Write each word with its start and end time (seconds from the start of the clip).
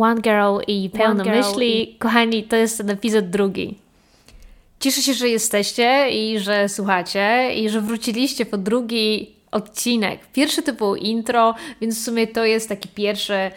One 0.00 0.20
Girl 0.20 0.58
i 0.66 0.90
Pełno 0.90 1.24
Myśli. 1.24 1.96
Kochani, 1.98 2.44
to 2.44 2.56
jest 2.56 2.78
ten 2.78 2.90
epizod 2.90 3.30
drugi. 3.30 3.78
Cieszę 4.80 5.02
się, 5.02 5.14
że 5.14 5.28
jesteście 5.28 6.10
i 6.10 6.38
że 6.38 6.68
słuchacie 6.68 7.54
i 7.54 7.68
że 7.68 7.80
wróciliście 7.80 8.46
po 8.46 8.58
drugi 8.58 9.36
odcinek. 9.50 10.20
Pierwszy 10.32 10.62
to 10.62 10.72
było 10.72 10.96
intro, 10.96 11.54
więc 11.80 12.00
w 12.00 12.04
sumie 12.04 12.26
to 12.26 12.44
jest 12.44 12.68
taki 12.68 12.88
pierwszy, 12.88 13.50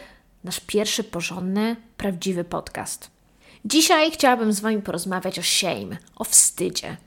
nasz 0.44 0.60
pierwszy 0.60 1.04
porządny, 1.04 1.76
prawdziwy 1.98 2.44
podcast. 2.44 3.12
Dzisiaj 3.66 4.12
chciałabym 4.12 4.54
z 4.54 4.60
Wami 4.60 4.82
porozmawiać 4.82 5.40
o 5.40 5.44
shame, 5.44 5.98
o 6.16 6.24
wstydzie. 6.24 6.98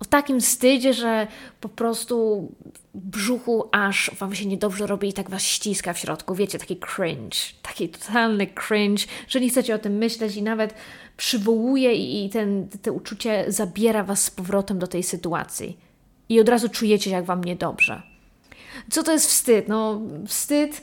O 0.00 0.04
takim 0.04 0.40
wstydzie, 0.40 0.94
że 0.94 1.26
po 1.60 1.68
prostu 1.68 2.48
brzuchu 2.94 3.68
aż 3.72 4.10
Wam 4.18 4.34
się 4.34 4.46
niedobrze 4.46 4.86
robi 4.86 5.08
i 5.08 5.12
tak 5.12 5.30
Was 5.30 5.42
ściska 5.42 5.92
w 5.92 5.98
środku. 5.98 6.34
Wiecie, 6.34 6.58
taki 6.58 6.76
cringe, 6.76 7.36
taki 7.62 7.88
totalny 7.88 8.46
cringe, 8.46 9.04
że 9.28 9.40
nie 9.40 9.48
chcecie 9.48 9.74
o 9.74 9.78
tym 9.78 9.92
myśleć 9.92 10.36
i 10.36 10.42
nawet 10.42 10.74
przywołuje 11.16 11.94
i 11.94 12.30
ten, 12.30 12.68
te 12.82 12.92
uczucie 12.92 13.44
zabiera 13.48 14.04
Was 14.04 14.24
z 14.24 14.30
powrotem 14.30 14.78
do 14.78 14.86
tej 14.86 15.02
sytuacji. 15.02 15.78
I 16.28 16.40
od 16.40 16.48
razu 16.48 16.68
czujecie, 16.68 17.10
jak 17.10 17.24
Wam 17.24 17.44
niedobrze. 17.44 18.02
Co 18.90 19.02
to 19.02 19.12
jest 19.12 19.26
wstyd? 19.26 19.68
No, 19.68 20.00
wstyd 20.26 20.82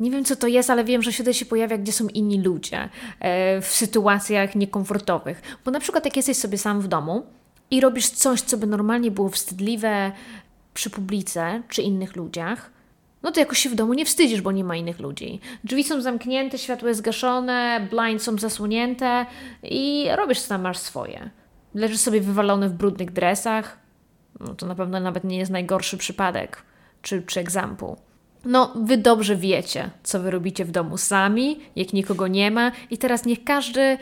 nie 0.00 0.10
wiem, 0.10 0.24
co 0.24 0.36
to 0.36 0.46
jest, 0.46 0.70
ale 0.70 0.84
wiem, 0.84 1.02
że 1.02 1.12
wtedy 1.12 1.34
się 1.34 1.44
pojawia, 1.44 1.78
gdzie 1.78 1.92
są 1.92 2.08
inni 2.08 2.42
ludzie, 2.42 2.88
e, 3.20 3.60
w 3.60 3.66
sytuacjach 3.66 4.54
niekomfortowych. 4.54 5.42
Bo 5.64 5.70
na 5.70 5.80
przykład, 5.80 6.04
jak 6.04 6.16
jesteś 6.16 6.36
sobie 6.36 6.58
sam 6.58 6.80
w 6.80 6.88
domu 6.88 7.26
i 7.70 7.80
robisz 7.80 8.08
coś, 8.08 8.40
co 8.40 8.56
by 8.56 8.66
normalnie 8.66 9.10
było 9.10 9.28
wstydliwe 9.28 10.12
przy 10.74 10.90
publice 10.90 11.62
czy 11.68 11.82
innych 11.82 12.16
ludziach, 12.16 12.70
no 13.22 13.32
to 13.32 13.40
jakoś 13.40 13.58
się 13.58 13.70
w 13.70 13.74
domu 13.74 13.94
nie 13.94 14.04
wstydzisz, 14.04 14.40
bo 14.40 14.52
nie 14.52 14.64
ma 14.64 14.76
innych 14.76 15.00
ludzi. 15.00 15.40
Drzwi 15.64 15.84
są 15.84 16.00
zamknięte, 16.00 16.58
światło 16.58 16.88
jest 16.88 16.98
zgaszone, 16.98 17.88
blind 17.90 18.22
są 18.22 18.38
zasłonięte 18.38 19.26
i 19.62 20.06
robisz 20.16 20.42
tam 20.42 20.62
masz 20.62 20.78
swoje. 20.78 21.30
Leżysz 21.74 22.00
sobie 22.00 22.20
wywalony 22.20 22.68
w 22.68 22.72
brudnych 22.72 23.12
dresach, 23.12 23.78
no 24.40 24.54
to 24.54 24.66
na 24.66 24.74
pewno 24.74 25.00
nawet 25.00 25.24
nie 25.24 25.38
jest 25.38 25.50
najgorszy 25.50 25.98
przypadek 25.98 26.62
czy, 27.02 27.22
czy 27.22 27.40
egzample. 27.40 27.96
No, 28.44 28.74
wy 28.84 28.96
dobrze 28.96 29.36
wiecie, 29.36 29.90
co 30.02 30.20
wy 30.20 30.30
robicie 30.30 30.64
w 30.64 30.70
domu 30.70 30.96
sami, 30.96 31.60
jak 31.76 31.92
nikogo 31.92 32.28
nie 32.28 32.50
ma, 32.50 32.72
i 32.90 32.98
teraz 32.98 33.24
niech 33.24 33.44
każdy 33.44 33.98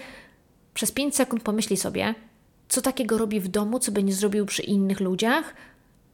przez 0.74 0.92
5 0.92 1.16
sekund 1.16 1.42
pomyśli 1.42 1.77
sobie, 1.77 2.14
co 2.69 2.83
takiego 2.83 3.19
robi 3.19 3.41
w 3.41 3.48
domu, 3.48 3.78
co 3.78 3.92
by 3.92 4.02
nie 4.02 4.12
zrobił 4.12 4.46
przy 4.46 4.62
innych 4.62 5.00
ludziach, 5.00 5.55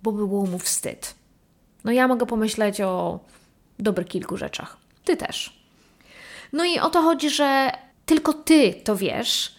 bo 0.04 0.12
by 0.12 0.26
było 0.28 0.46
mu 0.46 0.58
wstyd. 0.58 1.14
No, 1.84 1.92
ja 1.92 2.08
mogę 2.08 2.26
pomyśleć 2.26 2.80
o 2.80 3.20
dobrych 3.78 4.08
kilku 4.08 4.36
rzeczach. 4.36 4.76
Ty 5.04 5.16
też. 5.16 5.64
No 6.52 6.64
i 6.64 6.78
o 6.78 6.90
to 6.90 7.02
chodzi, 7.02 7.30
że 7.30 7.70
tylko 8.06 8.32
ty 8.32 8.74
to 8.84 8.96
wiesz, 8.96 9.54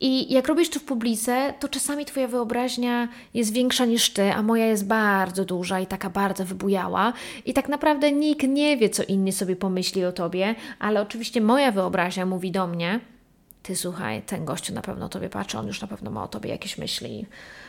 i 0.00 0.32
jak 0.32 0.48
robisz 0.48 0.70
to 0.70 0.80
w 0.80 0.84
publice, 0.84 1.54
to 1.60 1.68
czasami 1.68 2.04
Twoja 2.04 2.28
wyobraźnia 2.28 3.08
jest 3.34 3.52
większa 3.52 3.84
niż 3.84 4.10
Ty, 4.10 4.32
a 4.32 4.42
moja 4.42 4.66
jest 4.66 4.86
bardzo 4.86 5.44
duża 5.44 5.80
i 5.80 5.86
taka 5.86 6.10
bardzo 6.10 6.44
wybujała. 6.44 7.12
I 7.46 7.52
tak 7.52 7.68
naprawdę 7.68 8.12
nikt 8.12 8.48
nie 8.48 8.76
wie, 8.76 8.90
co 8.90 9.02
inni 9.02 9.32
sobie 9.32 9.56
pomyśli 9.56 10.04
o 10.04 10.12
Tobie, 10.12 10.54
ale 10.78 11.02
oczywiście 11.02 11.40
moja 11.40 11.72
wyobraźnia 11.72 12.26
mówi 12.26 12.50
do 12.50 12.66
mnie, 12.66 13.00
Ty 13.66 13.76
słuchaj, 13.76 14.22
ten 14.22 14.44
gościu 14.44 14.74
na 14.74 14.82
pewno 14.82 15.08
Tobie 15.08 15.28
patrzy, 15.28 15.58
on 15.58 15.66
już 15.66 15.80
na 15.80 15.86
pewno 15.86 16.10
ma 16.10 16.24
o 16.24 16.28
Tobie 16.28 16.50
jakieś 16.50 16.78
myśli, 16.78 17.26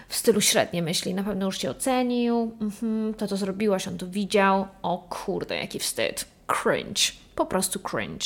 w 0.07 0.15
stylu 0.15 0.41
średnie 0.41 0.81
myśli, 0.81 1.13
na 1.13 1.23
pewno 1.23 1.45
już 1.45 1.57
Cię 1.57 1.71
ocenił, 1.71 2.51
mhm, 2.61 3.13
to 3.13 3.27
to 3.27 3.37
zrobiłaś, 3.37 3.87
on 3.87 3.97
to 3.97 4.07
widział, 4.07 4.67
o 4.81 5.07
kurde, 5.09 5.55
jaki 5.55 5.79
wstyd, 5.79 6.25
cringe, 6.47 7.01
po 7.35 7.45
prostu 7.45 7.79
cringe. 7.79 8.25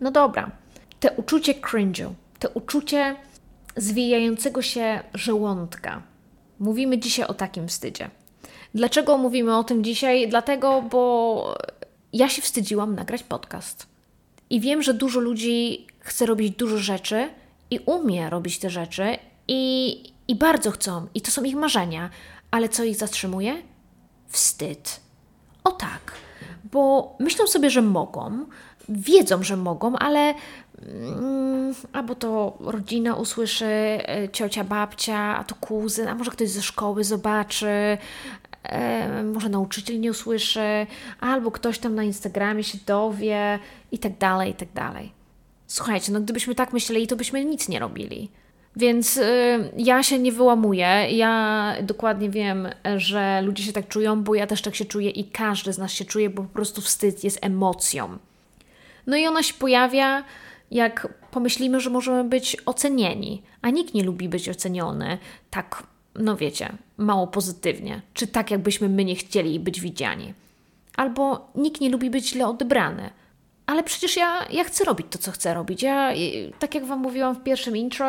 No 0.00 0.10
dobra, 0.10 0.50
te 1.00 1.12
uczucie 1.12 1.54
cringe'u, 1.54 2.10
to 2.38 2.48
uczucie 2.54 3.16
zwijającego 3.76 4.62
się 4.62 5.00
żołądka. 5.14 6.02
Mówimy 6.58 6.98
dzisiaj 6.98 7.26
o 7.26 7.34
takim 7.34 7.68
wstydzie. 7.68 8.10
Dlaczego 8.74 9.18
mówimy 9.18 9.56
o 9.56 9.64
tym 9.64 9.84
dzisiaj? 9.84 10.28
Dlatego, 10.28 10.82
bo 10.82 11.54
ja 12.12 12.28
się 12.28 12.42
wstydziłam 12.42 12.94
nagrać 12.94 13.22
podcast. 13.22 13.86
I 14.50 14.60
wiem, 14.60 14.82
że 14.82 14.94
dużo 14.94 15.20
ludzi 15.20 15.86
chce 16.06 16.26
robić 16.26 16.56
dużo 16.56 16.78
rzeczy 16.78 17.28
i 17.70 17.78
umie 17.78 18.30
robić 18.30 18.58
te 18.58 18.70
rzeczy 18.70 19.18
i, 19.48 20.02
i 20.28 20.34
bardzo 20.34 20.70
chcą, 20.70 21.06
i 21.14 21.20
to 21.20 21.30
są 21.30 21.42
ich 21.42 21.56
marzenia, 21.56 22.10
ale 22.50 22.68
co 22.68 22.84
ich 22.84 22.96
zatrzymuje? 22.96 23.62
Wstyd. 24.28 25.00
O 25.64 25.72
tak, 25.72 26.12
bo 26.72 27.14
myślą 27.20 27.46
sobie, 27.46 27.70
że 27.70 27.82
mogą, 27.82 28.46
wiedzą, 28.88 29.42
że 29.42 29.56
mogą, 29.56 29.96
ale 29.96 30.34
mm, 30.82 31.74
albo 31.92 32.14
to 32.14 32.56
rodzina 32.60 33.14
usłyszy, 33.14 33.64
e, 33.64 34.28
ciocia, 34.32 34.64
babcia, 34.64 35.36
a 35.36 35.44
to 35.44 35.54
kuzyn, 35.54 36.08
a 36.08 36.14
może 36.14 36.30
ktoś 36.30 36.50
ze 36.50 36.62
szkoły 36.62 37.04
zobaczy, 37.04 37.98
e, 38.62 39.22
może 39.22 39.48
nauczyciel 39.48 40.00
nie 40.00 40.10
usłyszy, 40.10 40.86
albo 41.20 41.50
ktoś 41.50 41.78
tam 41.78 41.94
na 41.94 42.02
Instagramie 42.02 42.64
się 42.64 42.78
dowie 42.86 43.58
i 43.92 43.98
tak 43.98 44.18
dalej, 44.18 44.50
i 44.50 44.54
tak 44.54 44.72
dalej. 44.72 45.12
Słuchajcie, 45.66 46.12
no 46.12 46.20
gdybyśmy 46.20 46.54
tak 46.54 46.72
myśleli, 46.72 47.06
to 47.06 47.16
byśmy 47.16 47.44
nic 47.44 47.68
nie 47.68 47.78
robili. 47.78 48.30
Więc 48.76 49.16
y, 49.16 49.70
ja 49.76 50.02
się 50.02 50.18
nie 50.18 50.32
wyłamuję. 50.32 51.06
Ja 51.10 51.74
dokładnie 51.82 52.30
wiem, 52.30 52.68
że 52.96 53.42
ludzie 53.42 53.64
się 53.64 53.72
tak 53.72 53.88
czują, 53.88 54.22
bo 54.22 54.34
ja 54.34 54.46
też 54.46 54.62
tak 54.62 54.74
się 54.74 54.84
czuję 54.84 55.10
i 55.10 55.24
każdy 55.24 55.72
z 55.72 55.78
nas 55.78 55.92
się 55.92 56.04
czuje, 56.04 56.30
bo 56.30 56.42
po 56.42 56.48
prostu 56.48 56.80
wstyd 56.80 57.24
jest 57.24 57.38
emocją. 57.42 58.18
No 59.06 59.16
i 59.16 59.26
ona 59.26 59.42
się 59.42 59.54
pojawia, 59.54 60.24
jak 60.70 61.08
pomyślimy, 61.30 61.80
że 61.80 61.90
możemy 61.90 62.24
być 62.24 62.56
ocenieni, 62.66 63.42
a 63.62 63.70
nikt 63.70 63.94
nie 63.94 64.04
lubi 64.04 64.28
być 64.28 64.48
oceniony 64.48 65.18
tak, 65.50 65.82
no 66.14 66.36
wiecie, 66.36 66.72
mało 66.96 67.26
pozytywnie, 67.26 68.02
czy 68.14 68.26
tak, 68.26 68.50
jakbyśmy 68.50 68.88
my 68.88 69.04
nie 69.04 69.16
chcieli 69.16 69.60
być 69.60 69.80
widziani. 69.80 70.34
Albo 70.96 71.50
nikt 71.54 71.80
nie 71.80 71.90
lubi 71.90 72.10
być 72.10 72.28
źle 72.28 72.46
odebrany. 72.46 73.10
Ale 73.66 73.82
przecież 73.82 74.16
ja, 74.16 74.46
ja 74.50 74.64
chcę 74.64 74.84
robić 74.84 75.06
to, 75.10 75.18
co 75.18 75.32
chcę 75.32 75.54
robić. 75.54 75.82
Ja, 75.82 76.12
tak 76.58 76.74
jak 76.74 76.84
Wam 76.84 76.98
mówiłam 76.98 77.34
w 77.34 77.42
pierwszym 77.42 77.76
intro, 77.76 78.06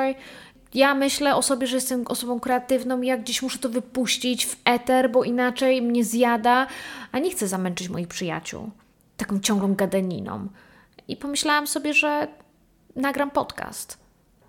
ja 0.74 0.96
myślę 0.96 1.36
o 1.36 1.42
sobie, 1.42 1.68
że 1.68 1.78
jestem 1.78 2.08
osobą 2.08 2.40
kreatywną 2.40 3.02
i 3.02 3.08
jak 3.08 3.22
gdzieś 3.22 3.42
muszę 3.42 3.60
to 3.60 3.70
wypuścić 3.70 4.46
w 4.46 4.56
eter, 4.66 5.12
bo 5.12 5.24
inaczej 5.24 5.82
mnie 5.82 6.04
zjada, 6.04 6.68
a 7.12 7.20
nie 7.20 7.32
chcę 7.32 7.48
zamęczyć 7.48 7.90
moich 7.90 8.08
przyjaciół 8.08 8.72
taką 9.18 9.40
ciągłą 9.40 9.76
gadaniną. 9.76 10.48
I 11.08 11.16
pomyślałam 11.16 11.68
sobie, 11.68 11.94
że 11.94 12.28
nagram 12.96 13.32
podcast. 13.32 13.98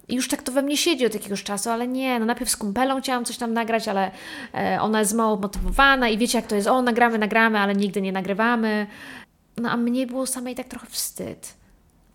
I 0.08 0.14
już 0.14 0.28
tak 0.28 0.42
to 0.42 0.52
we 0.52 0.62
mnie 0.62 0.76
siedzi 0.76 1.06
od 1.06 1.14
jakiegoś 1.14 1.42
czasu, 1.42 1.70
ale 1.70 1.88
nie, 1.88 2.20
no 2.20 2.26
najpierw 2.26 2.50
z 2.50 2.56
kumpelą 2.56 3.00
chciałam 3.00 3.24
coś 3.24 3.36
tam 3.36 3.52
nagrać, 3.52 3.88
ale 3.88 4.10
e, 4.54 4.78
ona 4.80 5.00
jest 5.00 5.14
mało 5.14 5.36
motywowana 5.36 6.08
i 6.08 6.18
wiecie 6.18 6.38
jak 6.38 6.46
to 6.46 6.54
jest, 6.54 6.68
o 6.68 6.82
nagramy, 6.82 7.18
nagramy, 7.18 7.58
ale 7.58 7.74
nigdy 7.74 8.00
nie 8.00 8.12
nagrywamy. 8.12 8.86
No 9.60 9.70
a 9.70 9.76
mnie 9.76 10.06
było 10.06 10.26
samej 10.26 10.54
tak 10.54 10.68
trochę 10.68 10.86
wstyd. 10.86 11.54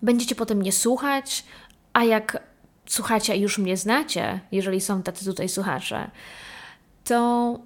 Będziecie 0.02 0.34
potem 0.34 0.58
mnie 0.58 0.72
słuchać, 0.72 1.44
a 1.92 2.04
jak 2.04 2.42
słuchacie 2.86 3.36
i 3.36 3.40
już 3.40 3.58
mnie 3.58 3.76
znacie, 3.76 4.40
jeżeli 4.52 4.80
są 4.80 5.02
tacy 5.02 5.24
tutaj 5.24 5.48
słuchacze, 5.48 6.10
to 7.04 7.58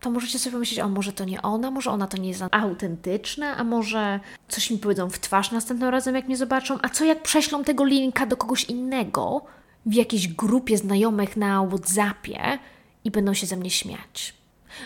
to 0.00 0.10
możecie 0.10 0.38
sobie 0.38 0.52
pomyśleć, 0.52 0.80
o 0.80 0.88
może 0.88 1.12
to 1.12 1.24
nie 1.24 1.42
ona, 1.42 1.70
może 1.70 1.90
ona 1.90 2.06
to 2.06 2.16
nie 2.16 2.28
jest 2.28 2.42
autentyczna, 2.50 3.56
a 3.56 3.64
może 3.64 4.20
coś 4.48 4.70
mi 4.70 4.78
powiedzą 4.78 5.10
w 5.10 5.18
twarz 5.18 5.50
następnym 5.50 5.88
razem, 5.88 6.14
jak 6.14 6.26
mnie 6.26 6.36
zobaczą, 6.36 6.78
a 6.82 6.88
co 6.88 7.04
jak 7.04 7.22
prześlą 7.22 7.64
tego 7.64 7.84
linka 7.84 8.26
do 8.26 8.36
kogoś 8.36 8.64
innego 8.64 9.44
w 9.86 9.94
jakiejś 9.94 10.28
grupie 10.28 10.78
znajomych 10.78 11.36
na 11.36 11.66
Whatsappie 11.66 12.58
i 13.04 13.10
będą 13.10 13.34
się 13.34 13.46
ze 13.46 13.56
mnie 13.56 13.70
śmiać. 13.70 14.34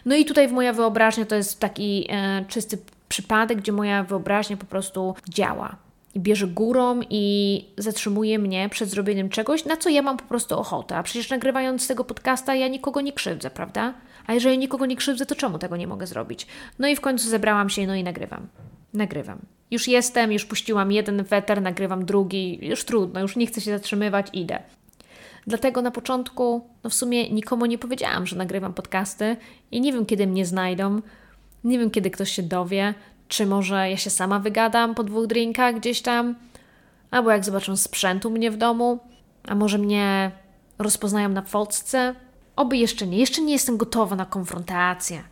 No 0.04 0.16
i 0.16 0.24
tutaj 0.24 0.48
w 0.48 0.52
moja 0.52 0.72
wyobraźnia 0.72 1.26
to 1.26 1.34
jest 1.34 1.60
taki 1.60 2.06
e, 2.10 2.44
czysty 2.48 2.78
przypadek, 3.12 3.58
gdzie 3.58 3.72
moja 3.72 4.04
wyobraźnia 4.04 4.56
po 4.56 4.66
prostu 4.66 5.14
działa 5.28 5.76
i 6.14 6.20
bierze 6.20 6.46
górą 6.46 7.00
i 7.10 7.64
zatrzymuje 7.78 8.38
mnie 8.38 8.68
przed 8.68 8.88
zrobieniem 8.88 9.28
czegoś, 9.28 9.64
na 9.64 9.76
co 9.76 9.88
ja 9.88 10.02
mam 10.02 10.16
po 10.16 10.24
prostu 10.24 10.58
ochotę. 10.58 10.96
A 10.96 11.02
przecież 11.02 11.30
nagrywając 11.30 11.88
tego 11.88 12.04
podcasta 12.04 12.54
ja 12.54 12.68
nikogo 12.68 13.00
nie 13.00 13.12
krzywdzę, 13.12 13.50
prawda? 13.50 13.94
A 14.26 14.34
jeżeli 14.34 14.58
nikogo 14.58 14.86
nie 14.86 14.96
krzywdzę, 14.96 15.26
to 15.26 15.34
czemu 15.34 15.58
tego 15.58 15.76
nie 15.76 15.86
mogę 15.86 16.06
zrobić? 16.06 16.46
No 16.78 16.88
i 16.88 16.96
w 16.96 17.00
końcu 17.00 17.28
zebrałam 17.28 17.70
się, 17.70 17.86
no 17.86 17.94
i 17.94 18.04
nagrywam. 18.04 18.46
Nagrywam. 18.94 19.38
Już 19.70 19.88
jestem, 19.88 20.32
już 20.32 20.44
puściłam 20.44 20.92
jeden 20.92 21.24
weter, 21.24 21.62
nagrywam 21.62 22.04
drugi, 22.04 22.58
już 22.62 22.84
trudno, 22.84 23.20
już 23.20 23.36
nie 23.36 23.46
chcę 23.46 23.60
się 23.60 23.70
zatrzymywać, 23.70 24.26
idę. 24.32 24.62
Dlatego 25.46 25.82
na 25.82 25.90
początku, 25.90 26.68
no 26.84 26.90
w 26.90 26.94
sumie 26.94 27.30
nikomu 27.30 27.66
nie 27.66 27.78
powiedziałam, 27.78 28.26
że 28.26 28.36
nagrywam 28.36 28.74
podcasty 28.74 29.36
i 29.70 29.80
nie 29.80 29.92
wiem, 29.92 30.06
kiedy 30.06 30.26
mnie 30.26 30.46
znajdą, 30.46 31.00
nie 31.64 31.78
wiem, 31.78 31.90
kiedy 31.90 32.10
ktoś 32.10 32.32
się 32.32 32.42
dowie, 32.42 32.94
czy 33.28 33.46
może 33.46 33.90
ja 33.90 33.96
się 33.96 34.10
sama 34.10 34.38
wygadam 34.38 34.94
po 34.94 35.04
dwóch 35.04 35.26
drinkach 35.26 35.74
gdzieś 35.74 36.02
tam, 36.02 36.34
albo 37.10 37.30
jak 37.30 37.44
zobaczą 37.44 37.76
sprzętu 37.76 38.30
mnie 38.30 38.50
w 38.50 38.56
domu, 38.56 38.98
a 39.48 39.54
może 39.54 39.78
mnie 39.78 40.30
rozpoznają 40.78 41.28
na 41.28 41.42
fotce, 41.42 42.14
Oby 42.56 42.76
jeszcze 42.76 43.06
nie. 43.06 43.18
Jeszcze 43.18 43.42
nie 43.42 43.52
jestem 43.52 43.76
gotowa 43.76 44.16
na 44.16 44.26
konfrontację. 44.26 45.22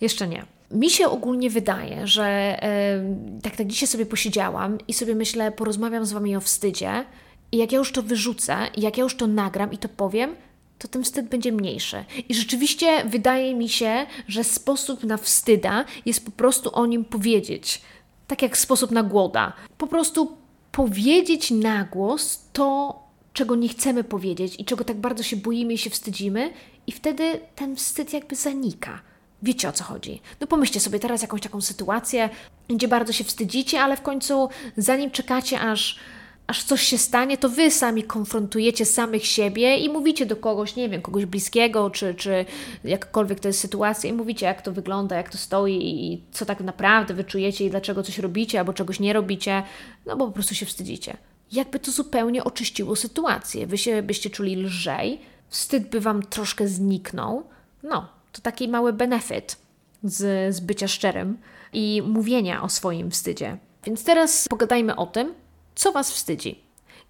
Jeszcze 0.00 0.28
nie. 0.28 0.44
Mi 0.70 0.90
się 0.90 1.08
ogólnie 1.08 1.50
wydaje, 1.50 2.06
że 2.06 2.24
e, 2.24 3.40
tak, 3.42 3.56
tak 3.56 3.66
dzisiaj 3.66 3.88
sobie 3.88 4.06
posiedziałam 4.06 4.78
i 4.88 4.92
sobie 4.92 5.14
myślę, 5.14 5.52
porozmawiam 5.52 6.06
z 6.06 6.12
Wami 6.12 6.36
o 6.36 6.40
wstydzie 6.40 7.04
i 7.52 7.56
jak 7.56 7.72
ja 7.72 7.78
już 7.78 7.92
to 7.92 8.02
wyrzucę, 8.02 8.56
i 8.76 8.80
jak 8.80 8.98
ja 8.98 9.04
już 9.04 9.16
to 9.16 9.26
nagram 9.26 9.72
i 9.72 9.78
to 9.78 9.88
powiem, 9.88 10.36
to 10.84 10.88
ten 10.88 11.04
wstyd 11.04 11.28
będzie 11.28 11.52
mniejszy. 11.52 12.04
I 12.28 12.34
rzeczywiście 12.34 13.04
wydaje 13.04 13.54
mi 13.54 13.68
się, 13.68 14.06
że 14.28 14.44
sposób 14.44 15.04
na 15.04 15.16
wstyda 15.16 15.84
jest 16.06 16.24
po 16.24 16.30
prostu 16.30 16.70
o 16.74 16.86
nim 16.86 17.04
powiedzieć. 17.04 17.82
Tak 18.26 18.42
jak 18.42 18.58
sposób 18.58 18.90
na 18.90 19.02
głoda. 19.02 19.52
Po 19.78 19.86
prostu 19.86 20.36
powiedzieć 20.72 21.50
na 21.50 21.84
głos 21.84 22.44
to, 22.52 22.98
czego 23.32 23.56
nie 23.56 23.68
chcemy 23.68 24.04
powiedzieć 24.04 24.54
i 24.58 24.64
czego 24.64 24.84
tak 24.84 24.96
bardzo 24.96 25.22
się 25.22 25.36
boimy 25.36 25.72
i 25.72 25.78
się 25.78 25.90
wstydzimy, 25.90 26.52
i 26.86 26.92
wtedy 26.92 27.40
ten 27.54 27.76
wstyd 27.76 28.12
jakby 28.12 28.36
zanika. 28.36 29.00
Wiecie 29.42 29.68
o 29.68 29.72
co 29.72 29.84
chodzi. 29.84 30.20
No 30.40 30.46
pomyślcie 30.46 30.80
sobie 30.80 30.98
teraz 30.98 31.22
jakąś 31.22 31.40
taką 31.40 31.60
sytuację, 31.60 32.30
gdzie 32.68 32.88
bardzo 32.88 33.12
się 33.12 33.24
wstydzicie, 33.24 33.80
ale 33.80 33.96
w 33.96 34.02
końcu 34.02 34.48
zanim 34.76 35.10
czekacie 35.10 35.60
aż 35.60 35.98
aż 36.46 36.64
coś 36.64 36.82
się 36.82 36.98
stanie, 36.98 37.38
to 37.38 37.48
wy 37.48 37.70
sami 37.70 38.02
konfrontujecie 38.02 38.86
samych 38.86 39.26
siebie 39.26 39.76
i 39.76 39.88
mówicie 39.88 40.26
do 40.26 40.36
kogoś, 40.36 40.76
nie 40.76 40.88
wiem, 40.88 41.02
kogoś 41.02 41.24
bliskiego, 41.24 41.90
czy, 41.90 42.14
czy 42.14 42.44
jakkolwiek 42.84 43.40
to 43.40 43.48
jest 43.48 43.60
sytuacja, 43.60 44.10
i 44.10 44.12
mówicie, 44.12 44.46
jak 44.46 44.62
to 44.62 44.72
wygląda, 44.72 45.16
jak 45.16 45.30
to 45.30 45.38
stoi 45.38 45.76
i 45.82 46.22
co 46.32 46.46
tak 46.46 46.60
naprawdę 46.60 47.14
wyczujecie 47.14 47.64
i 47.64 47.70
dlaczego 47.70 48.02
coś 48.02 48.18
robicie 48.18 48.58
albo 48.58 48.72
czegoś 48.72 49.00
nie 49.00 49.12
robicie, 49.12 49.62
no 50.06 50.16
bo 50.16 50.26
po 50.26 50.32
prostu 50.32 50.54
się 50.54 50.66
wstydzicie. 50.66 51.16
Jakby 51.52 51.78
to 51.78 51.90
zupełnie 51.90 52.44
oczyściło 52.44 52.96
sytuację. 52.96 53.66
Wy 53.66 53.78
się 53.78 54.02
byście 54.02 54.30
czuli 54.30 54.56
lżej, 54.56 55.20
wstyd 55.48 55.88
by 55.88 56.00
wam 56.00 56.22
troszkę 56.22 56.68
zniknął. 56.68 57.42
No, 57.82 58.08
to 58.32 58.40
taki 58.42 58.68
mały 58.68 58.92
benefit 58.92 59.56
z, 60.02 60.54
z 60.54 60.60
bycia 60.60 60.88
szczerym 60.88 61.38
i 61.72 62.02
mówienia 62.06 62.62
o 62.62 62.68
swoim 62.68 63.10
wstydzie. 63.10 63.58
Więc 63.84 64.04
teraz 64.04 64.48
pogadajmy 64.48 64.96
o 64.96 65.06
tym, 65.06 65.34
co 65.74 65.92
Was 65.92 66.12
wstydzi? 66.12 66.60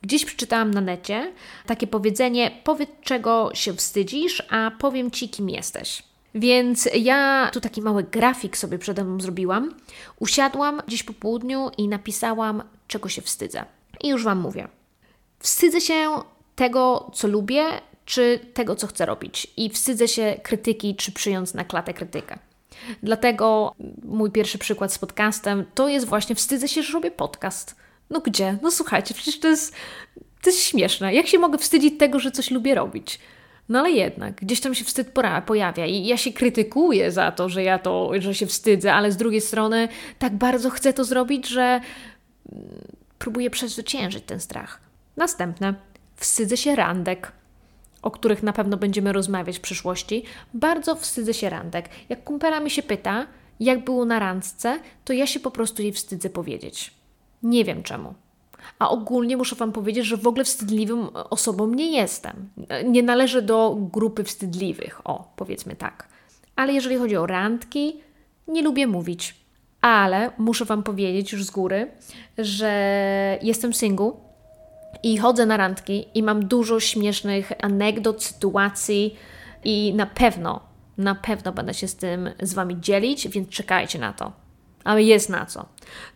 Gdzieś 0.02 0.24
przeczytałam 0.24 0.70
na 0.70 0.80
necie 0.80 1.32
takie 1.66 1.86
powiedzenie: 1.86 2.50
powiedz, 2.64 2.90
czego 3.02 3.50
się 3.54 3.74
wstydzisz, 3.74 4.42
a 4.50 4.70
powiem 4.78 5.10
Ci, 5.10 5.28
kim 5.28 5.50
jesteś. 5.50 6.02
Więc 6.34 6.88
ja 6.94 7.50
tu 7.52 7.60
taki 7.60 7.82
mały 7.82 8.02
grafik 8.02 8.56
sobie 8.56 8.78
przede 8.78 9.04
mną 9.04 9.20
zrobiłam. 9.20 9.74
Usiadłam 10.18 10.82
dziś 10.88 11.02
po 11.02 11.12
południu 11.12 11.70
i 11.78 11.88
napisałam, 11.88 12.62
czego 12.88 13.08
się 13.08 13.22
wstydzę. 13.22 13.64
I 14.02 14.08
już 14.08 14.24
Wam 14.24 14.40
mówię. 14.40 14.68
Wstydzę 15.38 15.80
się 15.80 16.10
tego, 16.56 17.10
co 17.14 17.28
lubię, 17.28 17.64
czy 18.04 18.40
tego, 18.54 18.76
co 18.76 18.86
chcę 18.86 19.06
robić. 19.06 19.46
I 19.56 19.70
wstydzę 19.70 20.08
się 20.08 20.40
krytyki, 20.42 20.96
czy 20.96 21.12
przyjąć 21.12 21.54
na 21.54 21.64
klatę 21.64 21.94
krytykę. 21.94 22.38
Dlatego 23.02 23.74
mój 24.04 24.30
pierwszy 24.30 24.58
przykład 24.58 24.92
z 24.92 24.98
podcastem 24.98 25.64
to 25.74 25.88
jest 25.88 26.06
właśnie 26.06 26.34
wstydzę 26.34 26.68
się, 26.68 26.82
że 26.82 26.92
robię 26.92 27.10
podcast. 27.10 27.76
No 28.10 28.20
gdzie? 28.20 28.58
No 28.62 28.70
słuchajcie, 28.70 29.14
przecież 29.14 29.40
to 29.40 29.48
jest, 29.48 29.74
to 30.14 30.50
jest 30.50 30.62
śmieszne. 30.62 31.14
Jak 31.14 31.26
się 31.26 31.38
mogę 31.38 31.58
wstydzić 31.58 31.98
tego, 31.98 32.18
że 32.18 32.30
coś 32.30 32.50
lubię 32.50 32.74
robić? 32.74 33.18
No 33.68 33.78
ale 33.78 33.90
jednak, 33.90 34.34
gdzieś 34.34 34.60
tam 34.60 34.74
się 34.74 34.84
wstyd 34.84 35.12
pojawia 35.46 35.86
i 35.86 36.06
ja 36.06 36.16
się 36.16 36.32
krytykuję 36.32 37.12
za 37.12 37.32
to, 37.32 37.48
że 37.48 37.62
ja 37.62 37.78
to, 37.78 38.10
że 38.18 38.34
się 38.34 38.46
wstydzę, 38.46 38.94
ale 38.94 39.12
z 39.12 39.16
drugiej 39.16 39.40
strony 39.40 39.88
tak 40.18 40.36
bardzo 40.36 40.70
chcę 40.70 40.92
to 40.92 41.04
zrobić, 41.04 41.48
że 41.48 41.62
mm, 41.62 42.68
próbuję 43.18 43.50
przezwyciężyć 43.50 44.24
ten 44.24 44.40
strach. 44.40 44.80
Następne. 45.16 45.74
Wstydzę 46.16 46.56
się 46.56 46.76
randek, 46.76 47.32
o 48.02 48.10
których 48.10 48.42
na 48.42 48.52
pewno 48.52 48.76
będziemy 48.76 49.12
rozmawiać 49.12 49.58
w 49.58 49.60
przyszłości. 49.60 50.24
Bardzo 50.54 50.96
wstydzę 50.96 51.34
się 51.34 51.50
randek. 51.50 51.88
Jak 52.08 52.24
kumpela 52.24 52.60
mi 52.60 52.70
się 52.70 52.82
pyta, 52.82 53.26
jak 53.60 53.84
było 53.84 54.04
na 54.04 54.18
randce, 54.18 54.78
to 55.04 55.12
ja 55.12 55.26
się 55.26 55.40
po 55.40 55.50
prostu 55.50 55.82
jej 55.82 55.92
wstydzę 55.92 56.30
powiedzieć. 56.30 56.94
Nie 57.44 57.64
wiem 57.64 57.82
czemu. 57.82 58.14
A 58.78 58.90
ogólnie 58.90 59.36
muszę 59.36 59.56
Wam 59.56 59.72
powiedzieć, 59.72 60.06
że 60.06 60.16
w 60.16 60.26
ogóle 60.26 60.44
wstydliwym 60.44 61.08
osobą 61.30 61.68
nie 61.68 61.90
jestem. 61.90 62.48
Nie 62.84 63.02
należę 63.02 63.42
do 63.42 63.76
grupy 63.92 64.24
wstydliwych, 64.24 65.00
o, 65.04 65.32
powiedzmy 65.36 65.76
tak. 65.76 66.08
Ale 66.56 66.72
jeżeli 66.72 66.96
chodzi 66.96 67.16
o 67.16 67.26
randki, 67.26 68.00
nie 68.48 68.62
lubię 68.62 68.86
mówić. 68.86 69.34
Ale 69.80 70.30
muszę 70.38 70.64
Wam 70.64 70.82
powiedzieć 70.82 71.32
już 71.32 71.44
z 71.44 71.50
góry, 71.50 71.90
że 72.38 73.38
jestem 73.42 73.74
single 73.74 74.12
i 75.02 75.18
chodzę 75.18 75.46
na 75.46 75.56
randki 75.56 76.06
i 76.14 76.22
mam 76.22 76.46
dużo 76.46 76.80
śmiesznych 76.80 77.52
anegdot, 77.62 78.24
sytuacji 78.24 79.16
i 79.64 79.94
na 79.94 80.06
pewno, 80.06 80.60
na 80.98 81.14
pewno 81.14 81.52
będę 81.52 81.74
się 81.74 81.88
z 81.88 81.96
tym 81.96 82.30
z 82.42 82.54
Wami 82.54 82.80
dzielić, 82.80 83.28
więc 83.28 83.48
czekajcie 83.48 83.98
na 83.98 84.12
to 84.12 84.43
ale 84.84 85.02
jest 85.02 85.28
na 85.28 85.46
co. 85.46 85.66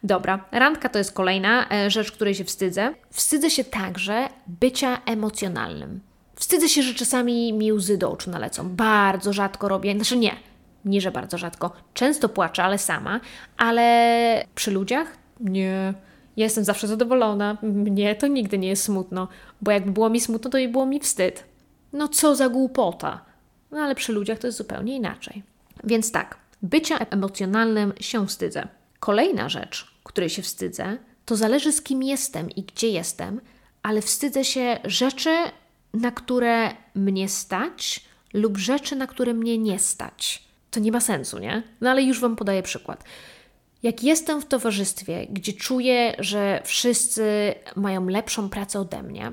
Dobra, 0.02 0.44
randka 0.52 0.88
to 0.88 0.98
jest 0.98 1.12
kolejna 1.12 1.68
e, 1.70 1.90
rzecz, 1.90 2.12
której 2.12 2.34
się 2.34 2.44
wstydzę. 2.44 2.94
Wstydzę 3.10 3.50
się 3.50 3.64
także 3.64 4.28
bycia 4.46 5.00
emocjonalnym. 5.06 6.00
Wstydzę 6.34 6.68
się, 6.68 6.82
że 6.82 6.94
czasami 6.94 7.52
mi 7.52 7.72
łzy 7.72 7.98
do 7.98 8.12
oczu 8.12 8.30
nalecą. 8.30 8.68
Bardzo 8.68 9.32
rzadko 9.32 9.68
robię, 9.68 9.94
znaczy 9.94 10.16
nie, 10.16 10.36
nie, 10.84 11.00
że 11.00 11.10
bardzo 11.10 11.38
rzadko. 11.38 11.72
Często 11.94 12.28
płaczę, 12.28 12.64
ale 12.64 12.78
sama, 12.78 13.20
ale 13.56 14.44
przy 14.54 14.70
ludziach 14.70 15.16
nie. 15.40 15.94
Jestem 16.36 16.64
zawsze 16.64 16.86
zadowolona. 16.86 17.56
Mnie 17.62 18.14
to 18.14 18.26
nigdy 18.26 18.58
nie 18.58 18.68
jest 18.68 18.84
smutno, 18.84 19.28
bo 19.60 19.70
jakby 19.70 19.92
było 19.92 20.10
mi 20.10 20.20
smutno, 20.20 20.50
to 20.50 20.58
i 20.58 20.68
było 20.68 20.86
mi 20.86 21.00
wstyd. 21.00 21.44
No 21.92 22.08
co 22.08 22.36
za 22.36 22.48
głupota. 22.48 23.24
No 23.70 23.78
ale 23.78 23.94
przy 23.94 24.12
ludziach 24.12 24.38
to 24.38 24.46
jest 24.46 24.58
zupełnie 24.58 24.96
inaczej. 24.96 25.42
Więc 25.84 26.12
tak, 26.12 26.36
Bycia 26.62 26.98
emocjonalnym 26.98 27.92
się 28.00 28.26
wstydzę. 28.26 28.68
Kolejna 29.00 29.48
rzecz, 29.48 29.94
której 30.04 30.30
się 30.30 30.42
wstydzę, 30.42 30.98
to 31.24 31.36
zależy 31.36 31.72
z 31.72 31.82
kim 31.82 32.02
jestem 32.02 32.50
i 32.50 32.62
gdzie 32.62 32.88
jestem, 32.88 33.40
ale 33.82 34.02
wstydzę 34.02 34.44
się 34.44 34.78
rzeczy, 34.84 35.30
na 35.94 36.10
które 36.10 36.70
mnie 36.94 37.28
stać 37.28 38.04
lub 38.34 38.56
rzeczy, 38.56 38.96
na 38.96 39.06
które 39.06 39.34
mnie 39.34 39.58
nie 39.58 39.78
stać. 39.78 40.44
To 40.70 40.80
nie 40.80 40.92
ma 40.92 41.00
sensu, 41.00 41.38
nie? 41.38 41.62
No 41.80 41.90
ale 41.90 42.02
już 42.02 42.20
Wam 42.20 42.36
podaję 42.36 42.62
przykład. 42.62 43.04
Jak 43.82 44.02
jestem 44.02 44.40
w 44.40 44.46
towarzystwie, 44.46 45.26
gdzie 45.30 45.52
czuję, 45.52 46.16
że 46.18 46.62
wszyscy 46.64 47.54
mają 47.76 48.08
lepszą 48.08 48.48
pracę 48.48 48.80
ode 48.80 49.02
mnie, 49.02 49.32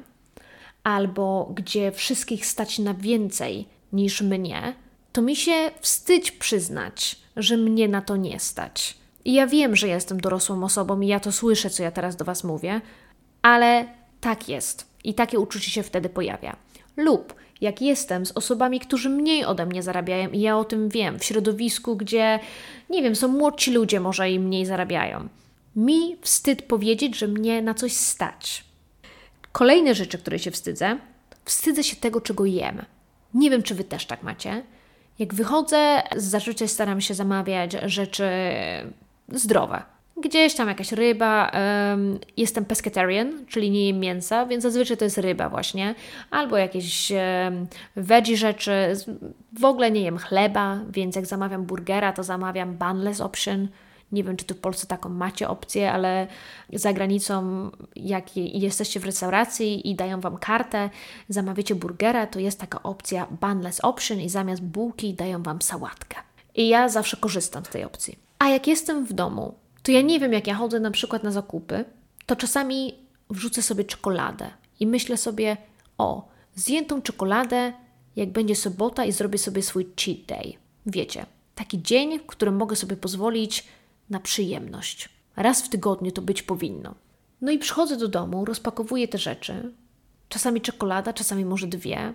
albo 0.83 1.51
gdzie 1.55 1.91
wszystkich 1.91 2.45
stać 2.45 2.79
na 2.79 2.93
więcej 2.93 3.67
niż 3.93 4.21
mnie, 4.21 4.75
to 5.15 5.21
mi 5.21 5.35
się 5.35 5.71
wstydź 5.81 6.31
przyznać, 6.31 7.15
że 7.37 7.57
mnie 7.57 7.87
na 7.87 8.01
to 8.01 8.15
nie 8.17 8.39
stać. 8.39 8.97
I 9.25 9.33
ja 9.33 9.47
wiem, 9.47 9.75
że 9.75 9.87
jestem 9.87 10.21
dorosłą 10.21 10.63
osobą 10.63 11.01
i 11.01 11.07
ja 11.07 11.19
to 11.19 11.31
słyszę, 11.31 11.69
co 11.69 11.83
ja 11.83 11.91
teraz 11.91 12.15
do 12.15 12.25
Was 12.25 12.43
mówię, 12.43 12.81
ale 13.41 13.85
tak 14.21 14.49
jest 14.49 14.87
i 15.03 15.13
takie 15.13 15.39
uczucie 15.39 15.71
się 15.71 15.83
wtedy 15.83 16.09
pojawia. 16.09 16.55
Lub 16.97 17.33
jak 17.61 17.81
jestem 17.81 18.25
z 18.25 18.31
osobami, 18.31 18.79
którzy 18.79 19.09
mniej 19.09 19.45
ode 19.45 19.65
mnie 19.65 19.83
zarabiają 19.83 20.29
i 20.29 20.39
ja 20.39 20.57
o 20.57 20.65
tym 20.65 20.89
wiem, 20.89 21.19
w 21.19 21.23
środowisku, 21.23 21.95
gdzie, 21.95 22.39
nie 22.89 23.03
wiem, 23.03 23.15
są 23.15 23.27
młodsi 23.27 23.71
ludzie 23.71 23.99
może 23.99 24.31
i 24.31 24.39
mniej 24.39 24.65
zarabiają. 24.65 25.27
Mi 25.75 26.17
wstyd 26.21 26.61
powiedzieć, 26.61 27.17
że 27.17 27.27
mnie 27.27 27.61
na 27.61 27.73
coś 27.73 27.93
stać. 27.93 28.63
Kolejne 29.51 29.95
rzeczy, 29.95 30.17
które 30.17 30.39
się 30.39 30.51
wstydzę, 30.51 30.97
wstydzę 31.45 31.83
się 31.83 31.95
tego, 31.95 32.21
czego 32.21 32.45
jem. 32.45 32.85
Nie 33.33 33.49
wiem, 33.49 33.63
czy 33.63 33.75
Wy 33.75 33.83
też 33.83 34.05
tak 34.05 34.23
macie. 34.23 34.63
Jak 35.19 35.33
wychodzę, 35.33 36.03
zazwyczaj 36.15 36.67
staram 36.67 37.01
się 37.01 37.13
zamawiać 37.13 37.71
rzeczy 37.85 38.29
zdrowe. 39.31 39.83
Gdzieś 40.17 40.55
tam 40.55 40.67
jakaś 40.67 40.91
ryba. 40.91 41.51
Jestem 42.37 42.65
pescatarian, 42.65 43.45
czyli 43.47 43.71
nie 43.71 43.87
jem 43.87 43.99
mięsa, 43.99 44.45
więc 44.45 44.63
zazwyczaj 44.63 44.97
to 44.97 45.03
jest 45.05 45.17
ryba 45.17 45.49
właśnie. 45.49 45.95
Albo 46.31 46.57
jakieś 46.57 47.11
veggie 47.95 48.37
rzeczy. 48.37 48.71
W 49.59 49.65
ogóle 49.65 49.91
nie 49.91 50.01
jem 50.01 50.17
chleba, 50.17 50.79
więc 50.89 51.15
jak 51.15 51.25
zamawiam 51.25 51.65
burgera, 51.65 52.13
to 52.13 52.23
zamawiam 52.23 52.73
bunless 52.73 53.21
option 53.21 53.67
nie 54.11 54.23
wiem, 54.23 54.37
czy 54.37 54.45
tu 54.45 54.55
w 54.55 54.59
Polsce 54.59 54.87
taką 54.87 55.09
macie 55.09 55.49
opcję, 55.49 55.91
ale 55.91 56.27
za 56.73 56.93
granicą, 56.93 57.69
jak 57.95 58.37
jesteście 58.37 58.99
w 58.99 59.05
restauracji 59.05 59.89
i 59.89 59.95
dają 59.95 60.21
Wam 60.21 60.37
kartę, 60.37 60.89
zamawiacie 61.29 61.75
burgera, 61.75 62.27
to 62.27 62.39
jest 62.39 62.59
taka 62.59 62.83
opcja 62.83 63.27
bunless 63.41 63.79
option 63.79 64.19
i 64.19 64.29
zamiast 64.29 64.61
bułki 64.61 65.13
dają 65.13 65.43
Wam 65.43 65.61
sałatkę. 65.61 66.17
I 66.55 66.67
ja 66.67 66.89
zawsze 66.89 67.17
korzystam 67.17 67.65
z 67.65 67.69
tej 67.69 67.83
opcji. 67.83 68.19
A 68.39 68.49
jak 68.49 68.67
jestem 68.67 69.05
w 69.05 69.13
domu, 69.13 69.53
to 69.83 69.91
ja 69.91 70.01
nie 70.01 70.19
wiem, 70.19 70.33
jak 70.33 70.47
ja 70.47 70.55
chodzę 70.55 70.79
na 70.79 70.91
przykład 70.91 71.23
na 71.23 71.31
zakupy, 71.31 71.85
to 72.25 72.35
czasami 72.35 72.95
wrzucę 73.29 73.61
sobie 73.61 73.83
czekoladę 73.83 74.49
i 74.79 74.87
myślę 74.87 75.17
sobie, 75.17 75.57
o, 75.97 76.27
zjem 76.55 76.85
tą 76.85 77.01
czekoladę, 77.01 77.73
jak 78.15 78.31
będzie 78.31 78.55
sobota 78.55 79.05
i 79.05 79.11
zrobię 79.11 79.37
sobie 79.37 79.63
swój 79.63 79.87
cheat 79.99 80.17
day. 80.27 80.53
Wiecie, 80.85 81.25
taki 81.55 81.81
dzień, 81.81 82.19
w 82.19 82.25
którym 82.25 82.55
mogę 82.55 82.75
sobie 82.75 82.97
pozwolić 82.97 83.67
na 84.09 84.19
przyjemność. 84.19 85.09
Raz 85.35 85.61
w 85.61 85.69
tygodniu 85.69 86.11
to 86.11 86.21
być 86.21 86.43
powinno. 86.43 86.95
No 87.41 87.51
i 87.51 87.59
przychodzę 87.59 87.97
do 87.97 88.07
domu, 88.07 88.45
rozpakowuję 88.45 89.07
te 89.07 89.17
rzeczy. 89.17 89.71
Czasami 90.29 90.61
czekolada, 90.61 91.13
czasami 91.13 91.45
może 91.45 91.67
dwie. 91.67 92.13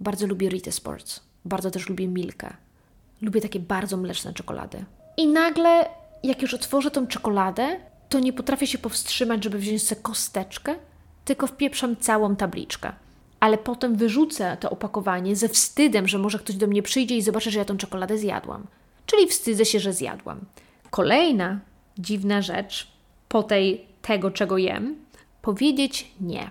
Bardzo 0.00 0.26
lubię 0.26 0.48
Rite 0.48 0.72
Sports. 0.72 1.20
Bardzo 1.44 1.70
też 1.70 1.88
lubię 1.88 2.08
Milkę. 2.08 2.56
Lubię 3.22 3.40
takie 3.40 3.60
bardzo 3.60 3.96
mleczne 3.96 4.34
czekolady. 4.34 4.84
I 5.16 5.26
nagle, 5.26 5.88
jak 6.22 6.42
już 6.42 6.54
otworzę 6.54 6.90
tą 6.90 7.06
czekoladę, 7.06 7.80
to 8.08 8.20
nie 8.20 8.32
potrafię 8.32 8.66
się 8.66 8.78
powstrzymać, 8.78 9.44
żeby 9.44 9.58
wziąć 9.58 9.86
sobie 9.86 10.00
kosteczkę, 10.02 10.74
tylko 11.24 11.46
wpieprzam 11.46 11.96
całą 11.96 12.36
tabliczkę. 12.36 12.92
Ale 13.40 13.58
potem 13.58 13.96
wyrzucę 13.96 14.56
to 14.60 14.70
opakowanie 14.70 15.36
ze 15.36 15.48
wstydem, 15.48 16.08
że 16.08 16.18
może 16.18 16.38
ktoś 16.38 16.56
do 16.56 16.66
mnie 16.66 16.82
przyjdzie 16.82 17.16
i 17.16 17.22
zobaczy, 17.22 17.50
że 17.50 17.58
ja 17.58 17.64
tą 17.64 17.76
czekoladę 17.76 18.18
zjadłam. 18.18 18.66
Czyli 19.06 19.28
wstydzę 19.28 19.64
się, 19.64 19.80
że 19.80 19.92
zjadłam. 19.92 20.40
Kolejna 20.90 21.60
dziwna 21.98 22.42
rzecz 22.42 22.92
po 23.28 23.42
tej 23.42 23.86
tego, 24.02 24.30
czego 24.30 24.58
jem, 24.58 24.96
powiedzieć 25.42 26.10
nie. 26.20 26.50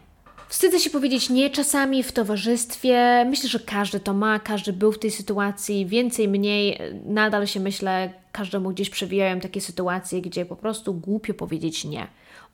Wstydzę 0.49 0.79
się 0.79 0.89
powiedzieć 0.89 1.29
nie 1.29 1.49
czasami 1.49 2.03
w 2.03 2.11
towarzystwie. 2.11 3.25
Myślę, 3.29 3.49
że 3.49 3.59
każdy 3.59 3.99
to 3.99 4.13
ma, 4.13 4.39
każdy 4.39 4.73
był 4.73 4.91
w 4.91 4.99
tej 4.99 5.11
sytuacji, 5.11 5.85
więcej, 5.85 6.27
mniej. 6.27 6.79
Nadal 7.05 7.47
się 7.47 7.59
myślę, 7.59 8.13
każdemu 8.31 8.69
gdzieś 8.69 8.89
przewijają 8.89 9.39
takie 9.39 9.61
sytuacje, 9.61 10.21
gdzie 10.21 10.45
po 10.45 10.55
prostu 10.55 10.93
głupio 10.93 11.33
powiedzieć 11.33 11.85
nie. 11.85 12.07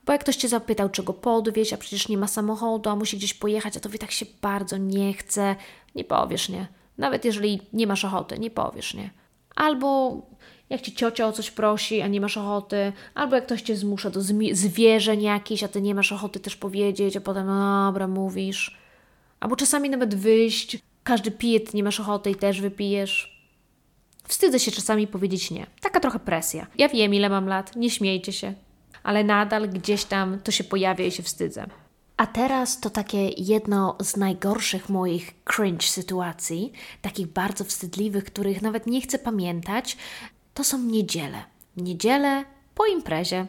Bo 0.06 0.12
jak 0.12 0.20
ktoś 0.20 0.36
cię 0.36 0.48
zapytał, 0.48 0.88
czego 0.88 1.12
podwieźć, 1.12 1.72
a 1.72 1.76
przecież 1.76 2.08
nie 2.08 2.18
ma 2.18 2.26
samochodu, 2.26 2.90
a 2.90 2.96
musi 2.96 3.16
gdzieś 3.16 3.34
pojechać, 3.34 3.76
a 3.76 3.80
to 3.80 3.88
tak 4.00 4.10
się 4.10 4.26
bardzo 4.42 4.76
nie 4.76 5.12
chce, 5.12 5.56
nie 5.94 6.04
powiesz 6.04 6.48
nie. 6.48 6.66
Nawet 6.98 7.24
jeżeli 7.24 7.60
nie 7.72 7.86
masz 7.86 8.04
ochoty, 8.04 8.38
nie 8.38 8.50
powiesz 8.50 8.94
nie. 8.94 9.10
Albo 9.54 10.22
jak 10.70 10.80
ci 10.80 10.94
ciocia 10.94 11.26
o 11.26 11.32
coś 11.32 11.50
prosi, 11.50 12.00
a 12.00 12.06
nie 12.06 12.20
masz 12.20 12.36
ochoty, 12.36 12.92
albo 13.14 13.36
jak 13.36 13.46
ktoś 13.46 13.62
cię 13.62 13.76
zmusza 13.76 14.10
do 14.10 14.20
zwierzeń 14.52 15.22
jakichś, 15.22 15.62
a 15.62 15.68
ty 15.68 15.82
nie 15.82 15.94
masz 15.94 16.12
ochoty 16.12 16.40
też 16.40 16.56
powiedzieć, 16.56 17.16
a 17.16 17.20
potem, 17.20 17.46
no 17.46 17.86
dobra, 17.86 18.08
mówisz. 18.08 18.78
Albo 19.40 19.56
czasami 19.56 19.90
nawet 19.90 20.14
wyjść, 20.14 20.78
każdy 21.04 21.30
pije, 21.30 21.60
ty 21.60 21.76
nie 21.76 21.84
masz 21.84 22.00
ochoty 22.00 22.30
i 22.30 22.34
też 22.34 22.60
wypijesz. 22.60 23.44
Wstydzę 24.28 24.60
się 24.60 24.70
czasami 24.70 25.06
powiedzieć 25.06 25.50
nie. 25.50 25.66
Taka 25.80 26.00
trochę 26.00 26.18
presja. 26.18 26.66
Ja 26.78 26.88
wiem, 26.88 27.14
ile 27.14 27.28
mam 27.28 27.46
lat, 27.46 27.76
nie 27.76 27.90
śmiejcie 27.90 28.32
się. 28.32 28.54
Ale 29.02 29.24
nadal 29.24 29.68
gdzieś 29.68 30.04
tam 30.04 30.38
to 30.44 30.52
się 30.52 30.64
pojawia 30.64 31.04
i 31.04 31.10
się 31.10 31.22
wstydzę. 31.22 31.66
A 32.16 32.26
teraz 32.26 32.80
to 32.80 32.90
takie 32.90 33.28
jedno 33.28 33.96
z 34.02 34.16
najgorszych 34.16 34.88
moich 34.88 35.34
cringe 35.44 35.86
sytuacji, 35.86 36.72
takich 37.02 37.26
bardzo 37.26 37.64
wstydliwych, 37.64 38.24
których 38.24 38.62
nawet 38.62 38.86
nie 38.86 39.00
chcę 39.00 39.18
pamiętać, 39.18 39.96
to 40.54 40.64
są 40.64 40.78
niedziele. 40.78 41.42
Niedziele 41.76 42.44
po 42.74 42.86
imprezie. 42.86 43.46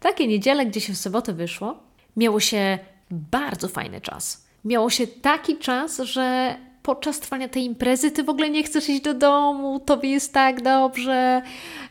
Takie 0.00 0.26
niedziele, 0.26 0.66
gdzie 0.66 0.80
się 0.80 0.92
w 0.92 0.98
sobotę 0.98 1.32
wyszło, 1.32 1.76
miało 2.16 2.40
się 2.40 2.78
bardzo 3.10 3.68
fajny 3.68 4.00
czas. 4.00 4.48
Miało 4.64 4.90
się 4.90 5.06
taki 5.06 5.56
czas, 5.56 5.98
że 5.98 6.56
podczas 6.82 7.20
trwania 7.20 7.48
tej 7.48 7.64
imprezy 7.64 8.10
ty 8.10 8.22
w 8.22 8.28
ogóle 8.28 8.50
nie 8.50 8.62
chcesz 8.62 8.88
iść 8.88 9.02
do 9.02 9.14
domu, 9.14 9.80
tobie 9.80 10.10
jest 10.10 10.32
tak 10.32 10.62
dobrze, 10.62 11.42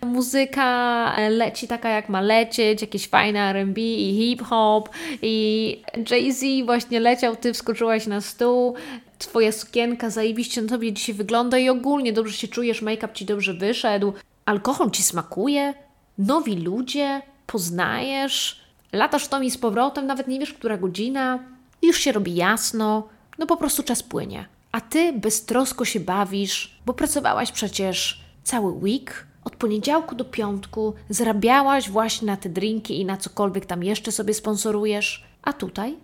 muzyka 0.02 1.16
leci 1.30 1.68
taka 1.68 1.90
jak 1.90 2.10
ma 2.10 2.22
lecieć, 2.22 2.82
jakieś 2.82 3.08
fajne 3.08 3.40
R&B 3.40 3.82
i 3.82 4.18
hip-hop 4.18 4.90
i 5.22 5.82
Jay-Z 6.12 6.66
właśnie 6.66 7.00
leciał, 7.00 7.36
ty 7.36 7.54
wskoczyłaś 7.54 8.08
na 8.08 8.22
stół, 8.22 8.76
twoja 9.20 9.52
sukienka 9.52 10.10
zajebiście 10.10 10.62
na 10.62 10.70
tobie 10.70 10.94
dzisiaj 10.94 11.16
wygląda 11.16 11.58
i 11.58 11.70
ogólnie 11.70 12.14
dobrze 12.14 12.34
się 12.34 12.48
czujesz, 12.48 12.82
make-up 12.82 13.14
ci 13.14 13.26
dobrze 13.26 13.54
wyszedł, 13.54 14.14
alkohol 14.48 14.92
ci 14.92 15.04
smakuje, 15.04 15.74
nowi 16.18 16.56
ludzie, 16.56 17.22
poznajesz, 17.48 18.62
latasz 18.94 19.26
w 19.26 19.28
tom 19.28 19.44
i 19.44 19.52
z 19.52 19.58
powrotem, 19.58 20.08
nawet 20.08 20.28
nie 20.28 20.40
wiesz, 20.40 20.54
która 20.54 20.78
godzina, 20.78 21.40
już 21.82 21.98
się 21.98 22.12
robi 22.12 22.36
jasno, 22.36 23.08
no 23.40 23.46
po 23.48 23.58
prostu 23.58 23.84
czas 23.84 24.04
płynie. 24.04 24.46
A 24.72 24.82
ty 24.82 25.14
beztrosko 25.14 25.86
się 25.86 26.00
bawisz, 26.00 26.80
bo 26.86 26.94
pracowałaś 26.94 27.52
przecież 27.52 28.22
cały 28.44 28.72
week, 28.72 29.28
od 29.44 29.56
poniedziałku 29.56 30.16
do 30.16 30.26
piątku, 30.26 30.94
zarabiałaś 31.10 31.90
właśnie 31.90 32.26
na 32.26 32.38
te 32.38 32.50
drinki 32.50 33.02
i 33.02 33.06
na 33.06 33.18
cokolwiek 33.18 33.66
tam 33.66 33.84
jeszcze 33.84 34.12
sobie 34.12 34.34
sponsorujesz, 34.34 35.26
a 35.42 35.54
tutaj, 35.54 35.98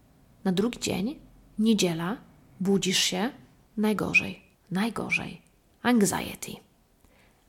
na 0.43 0.51
drugi 0.51 0.79
dzień, 0.79 1.19
niedziela, 1.59 2.17
budzisz 2.59 2.99
się, 2.99 3.29
najgorzej, 3.77 4.41
najgorzej, 4.71 5.41
anxiety. 5.83 6.72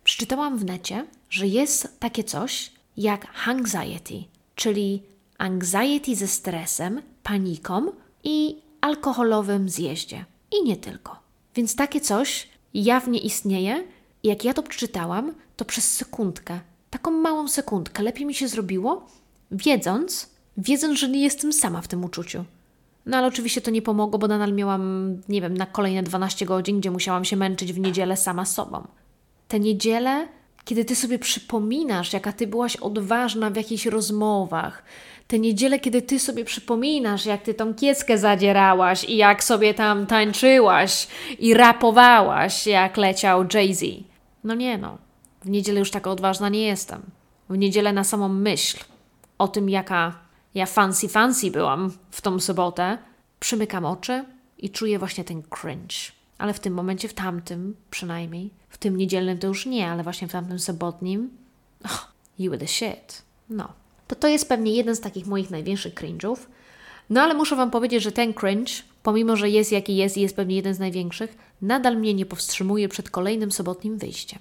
Przeczytałam 0.05 0.59
w 0.59 0.65
necie, 0.65 1.07
że 1.31 1.47
jest 1.47 2.01
takie 2.01 2.25
coś 2.25 2.73
jak 2.97 3.27
anxiety, 3.47 4.25
czyli 4.55 5.03
anxiety 5.39 6.17
ze 6.17 6.27
stresem, 6.27 7.03
paniką 7.23 7.93
i 8.25 8.57
alkoholowym 8.81 9.69
zjeździe. 9.69 10.25
I 10.61 10.65
nie 10.65 10.77
tylko. 10.77 11.17
Więc 11.55 11.77
takie 11.77 12.01
coś 12.01 12.49
jawnie 12.75 13.19
istnieje. 13.19 13.85
Jak 14.25 14.45
ja 14.45 14.55
to 14.55 14.63
przeczytałam, 14.63 15.35
to 15.57 15.65
przez 15.65 15.93
sekundkę, 15.93 16.61
taką 16.91 17.11
małą 17.11 17.49
sekundkę, 17.49 18.03
lepiej 18.03 18.27
mi 18.27 18.35
się 18.35 18.49
zrobiło, 18.49 19.07
wiedząc, 19.51 20.31
wiedząc, 20.57 20.99
że 20.99 21.09
nie 21.09 21.23
jestem 21.23 21.53
sama 21.53 21.81
w 21.81 21.89
tym 21.89 22.05
uczuciu. 22.05 22.45
No 23.07 23.17
ale 23.17 23.27
oczywiście 23.27 23.61
to 23.61 23.71
nie 23.71 23.83
pomogło, 23.83 24.19
bo 24.19 24.29
nadal 24.29 24.53
miałam, 24.53 25.17
nie 25.29 25.41
wiem, 25.41 25.57
na 25.57 25.67
kolejne 25.67 26.03
12 26.03 26.47
godzin, 26.47 26.81
gdzie 26.81 26.91
musiałam 26.91 27.25
się 27.25 27.37
męczyć 27.37 27.73
w 27.73 27.79
niedzielę 27.79 28.17
sama 28.17 28.45
sobą 28.45 28.87
te 29.49 29.61
niedziele, 29.61 30.29
kiedy 30.65 30.85
ty 30.85 30.97
sobie 30.97 31.19
przypominasz, 31.19 32.13
jaka 32.13 32.33
ty 32.33 32.47
byłaś 32.47 32.77
odważna 32.77 33.51
w 33.51 33.57
jakichś 33.57 33.87
rozmowach, 33.87 34.83
te 35.29 35.39
niedziele, 35.39 35.79
kiedy 35.79 36.03
ty 36.03 36.19
sobie 36.19 36.45
przypominasz, 36.45 37.27
jak 37.27 37.43
ty 37.43 37.55
tą 37.55 37.75
kieckę 37.75 38.19
zadzierałaś 38.19 39.05
i 39.05 39.17
jak 39.17 39.45
sobie 39.45 39.75
tam 39.75 40.07
tańczyłaś 40.07 41.09
i 41.39 41.55
rapowałaś, 41.55 42.67
jak 42.67 42.97
leciał 42.97 43.45
Jay-Z. 43.55 44.05
No 44.45 44.55
nie 44.55 44.79
no, 44.79 44.99
w 45.45 45.51
niedzielę 45.51 45.79
już 45.79 45.91
taka 45.91 46.11
odważna 46.11 46.49
nie 46.49 46.63
jestem. 46.63 47.03
W 47.49 47.59
niedzielę 47.59 47.93
na 47.93 48.05
samą 48.05 48.29
myśl 48.29 48.79
o 49.39 49.49
tym, 49.49 49.71
jaka 49.71 50.19
ja 50.55 50.67
fancy 50.67 51.09
fancy 51.09 51.51
byłam 51.51 51.93
w 52.11 52.21
tą 52.21 52.41
sobotę, 52.41 52.99
przymykam 53.41 53.85
oczy 53.85 54.25
i 54.59 54.71
czuję 54.71 54.99
właśnie 54.99 55.25
ten 55.25 55.43
cringe. 55.43 55.97
Ale 56.45 56.55
w 56.55 56.61
tym 56.61 56.75
momencie, 56.75 57.09
w 57.09 57.15
tamtym 57.15 57.77
przynajmniej, 57.91 58.51
w 58.69 58.79
tym 58.79 58.97
niedzielnym 58.97 59.39
to 59.39 59.47
już 59.47 59.67
nie, 59.67 59.91
ale 59.91 60.03
właśnie 60.03 60.29
w 60.29 60.33
tamtym 60.33 60.59
sobotnim, 60.59 61.31
oh, 61.85 62.09
you 62.39 62.51
were 62.51 62.61
the 62.61 62.67
shit. 62.67 63.23
No. 63.51 63.69
To 64.09 64.15
to 64.15 64.29
jest 64.29 64.49
pewnie 64.49 64.73
jeden 64.73 64.97
z 64.97 65.01
takich 65.01 65.27
moich 65.27 65.51
największych 65.51 65.95
cringe'ów. 65.95 66.37
No 67.11 67.23
ale 67.23 67.35
muszę 67.35 67.57
Wam 67.57 67.71
powiedzieć, 67.71 68.03
że 68.03 68.13
ten 68.13 68.35
cringe, 68.35 68.73
pomimo 69.03 69.37
że 69.37 69.51
jest 69.51 69.73
jaki 69.73 69.97
jest 69.97 70.17
i 70.17 70.21
jest 70.21 70.37
pewnie 70.37 70.57
jeden 70.57 70.75
z 70.75 70.79
największych, 70.79 71.37
nadal 71.63 71.97
mnie 71.97 72.15
nie 72.15 72.27
powstrzymuje 72.27 72.89
przed 72.89 73.11
kolejnym 73.11 73.53
sobotnim 73.53 73.99
wyjściem. 73.99 74.39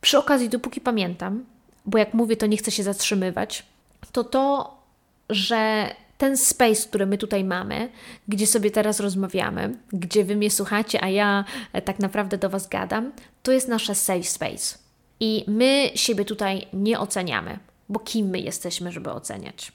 Przy 0.00 0.18
okazji, 0.18 0.48
dopóki 0.48 0.80
pamiętam, 0.80 1.44
bo 1.86 1.98
jak 1.98 2.14
mówię, 2.14 2.36
to 2.36 2.46
nie 2.46 2.56
chcę 2.56 2.70
się 2.70 2.82
zatrzymywać, 2.82 3.66
to 4.12 4.24
to, 4.24 4.76
że 5.30 5.90
ten 6.18 6.36
space, 6.36 6.88
który 6.88 7.06
my 7.06 7.18
tutaj 7.18 7.44
mamy, 7.44 7.88
gdzie 8.28 8.46
sobie 8.46 8.70
teraz 8.70 9.00
rozmawiamy, 9.00 9.74
gdzie 9.92 10.24
Wy 10.24 10.36
mnie 10.36 10.50
słuchacie, 10.50 11.04
a 11.04 11.08
ja 11.08 11.44
e, 11.72 11.82
tak 11.82 11.98
naprawdę 11.98 12.38
do 12.38 12.50
Was 12.50 12.68
gadam, 12.68 13.12
to 13.42 13.52
jest 13.52 13.68
nasze 13.68 13.94
safe 13.94 14.22
space. 14.22 14.78
I 15.20 15.44
my 15.46 15.90
siebie 15.94 16.24
tutaj 16.24 16.66
nie 16.72 17.00
oceniamy, 17.00 17.58
bo 17.88 18.00
kim 18.00 18.26
my 18.26 18.38
jesteśmy, 18.38 18.92
żeby 18.92 19.10
oceniać? 19.10 19.72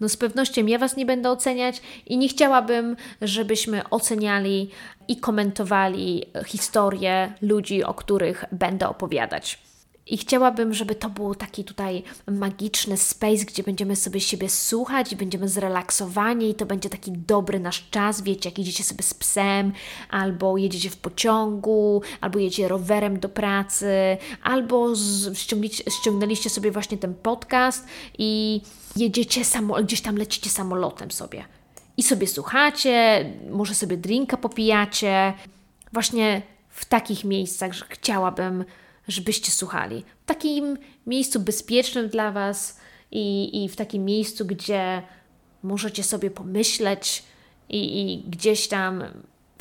No 0.00 0.08
z 0.08 0.16
pewnością 0.16 0.66
ja 0.66 0.78
Was 0.78 0.96
nie 0.96 1.06
będę 1.06 1.30
oceniać 1.30 1.82
i 2.06 2.18
nie 2.18 2.28
chciałabym, 2.28 2.96
żebyśmy 3.22 3.88
oceniali 3.90 4.70
i 5.08 5.16
komentowali 5.16 6.24
historie 6.46 7.32
ludzi, 7.42 7.84
o 7.84 7.94
których 7.94 8.44
będę 8.52 8.88
opowiadać. 8.88 9.58
I 10.06 10.18
chciałabym, 10.18 10.74
żeby 10.74 10.94
to 10.94 11.10
był 11.10 11.34
taki 11.34 11.64
tutaj 11.64 12.02
magiczny 12.30 12.96
space, 12.96 13.44
gdzie 13.44 13.62
będziemy 13.62 13.96
sobie 13.96 14.20
siebie 14.20 14.50
słuchać 14.50 15.12
i 15.12 15.16
będziemy 15.16 15.48
zrelaksowani 15.48 16.50
i 16.50 16.54
to 16.54 16.66
będzie 16.66 16.88
taki 16.90 17.12
dobry 17.12 17.60
nasz 17.60 17.90
czas, 17.90 18.22
wiecie, 18.22 18.50
jak 18.50 18.58
idziecie 18.58 18.84
sobie 18.84 19.02
z 19.02 19.14
psem, 19.14 19.72
albo 20.10 20.56
jedziecie 20.56 20.90
w 20.90 20.96
pociągu, 20.96 22.02
albo 22.20 22.38
jedziecie 22.38 22.68
rowerem 22.68 23.20
do 23.20 23.28
pracy, 23.28 24.16
albo 24.42 24.88
ściągnęliście 25.88 26.50
sobie 26.50 26.70
właśnie 26.70 26.98
ten 26.98 27.14
podcast 27.14 27.86
i 28.18 28.60
jedziecie 28.96 29.44
samo, 29.44 29.74
gdzieś 29.74 30.00
tam 30.00 30.16
lecicie 30.16 30.50
samolotem 30.50 31.10
sobie. 31.10 31.44
I 31.96 32.02
sobie 32.02 32.26
słuchacie, 32.26 33.24
może 33.50 33.74
sobie 33.74 33.96
drinka 33.96 34.36
popijacie. 34.36 35.32
Właśnie 35.92 36.42
w 36.68 36.84
takich 36.84 37.24
miejscach, 37.24 37.72
że 37.72 37.84
chciałabym 37.88 38.64
żebyście 39.08 39.52
słuchali. 39.52 40.04
W 40.22 40.26
takim 40.26 40.78
miejscu 41.06 41.40
bezpiecznym 41.40 42.08
dla 42.08 42.32
Was 42.32 42.80
i, 43.10 43.64
i 43.64 43.68
w 43.68 43.76
takim 43.76 44.04
miejscu, 44.04 44.46
gdzie 44.46 45.02
możecie 45.62 46.04
sobie 46.04 46.30
pomyśleć 46.30 47.22
i, 47.68 48.00
i 48.00 48.18
gdzieś 48.30 48.68
tam 48.68 49.04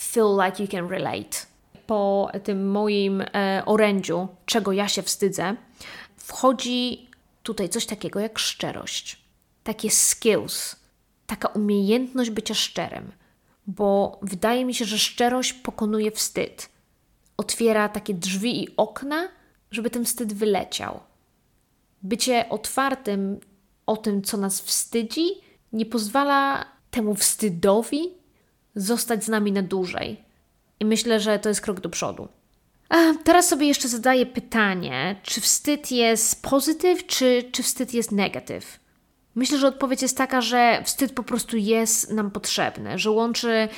feel 0.01 0.37
like 0.45 0.63
you 0.63 0.69
can 0.69 0.89
relate. 0.89 1.37
Po 1.87 2.31
tym 2.43 2.69
moim 2.69 3.21
e, 3.21 3.63
orędziu, 3.65 4.27
czego 4.45 4.71
ja 4.71 4.87
się 4.87 5.01
wstydzę, 5.01 5.55
wchodzi 6.17 7.09
tutaj 7.43 7.69
coś 7.69 7.85
takiego 7.85 8.19
jak 8.19 8.39
szczerość. 8.39 9.21
Takie 9.63 9.91
skills, 9.91 10.75
taka 11.27 11.47
umiejętność 11.47 12.29
bycia 12.29 12.53
szczerym, 12.53 13.11
bo 13.67 14.19
wydaje 14.21 14.65
mi 14.65 14.73
się, 14.73 14.85
że 14.85 14.99
szczerość 14.99 15.53
pokonuje 15.53 16.11
wstyd 16.11 16.69
otwiera 17.41 17.89
takie 17.89 18.13
drzwi 18.13 18.63
i 18.63 18.67
okna, 18.77 19.27
żeby 19.71 19.89
ten 19.89 20.05
wstyd 20.05 20.33
wyleciał. 20.33 20.99
Bycie 22.03 22.49
otwartym 22.49 23.39
o 23.85 23.97
tym, 23.97 24.21
co 24.21 24.37
nas 24.37 24.61
wstydzi, 24.61 25.27
nie 25.73 25.85
pozwala 25.85 26.65
temu 26.91 27.15
wstydowi 27.15 28.01
zostać 28.75 29.23
z 29.23 29.27
nami 29.27 29.51
na 29.51 29.61
dłużej. 29.61 30.23
I 30.79 30.85
myślę, 30.85 31.19
że 31.19 31.39
to 31.39 31.49
jest 31.49 31.61
krok 31.61 31.79
do 31.79 31.89
przodu. 31.89 32.27
A 32.89 32.95
teraz 33.23 33.47
sobie 33.47 33.67
jeszcze 33.67 33.87
zadaję 33.87 34.25
pytanie, 34.25 35.15
czy 35.23 35.41
wstyd 35.41 35.91
jest 35.91 36.41
pozytyw, 36.41 37.07
czy, 37.07 37.49
czy 37.51 37.63
wstyd 37.63 37.93
jest 37.93 38.11
negatyw? 38.11 38.79
Myślę, 39.35 39.57
że 39.57 39.67
odpowiedź 39.67 40.01
jest 40.01 40.17
taka, 40.17 40.41
że 40.41 40.81
wstyd 40.85 41.13
po 41.13 41.23
prostu 41.23 41.57
jest 41.57 42.11
nam 42.11 42.31
potrzebny, 42.31 42.99
że 42.99 43.11
łączy 43.11 43.69